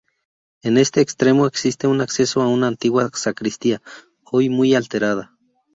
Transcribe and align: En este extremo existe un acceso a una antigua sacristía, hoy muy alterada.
En 0.63 0.79
este 0.79 0.99
extremo 1.01 1.45
existe 1.45 1.85
un 1.85 2.01
acceso 2.01 2.41
a 2.41 2.47
una 2.47 2.65
antigua 2.65 3.07
sacristía, 3.13 3.83
hoy 4.23 4.49
muy 4.49 4.73
alterada. 4.73 5.35